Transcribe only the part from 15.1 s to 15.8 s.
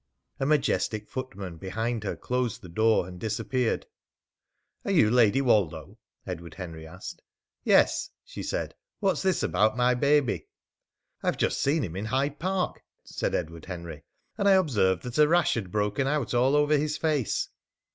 a rash had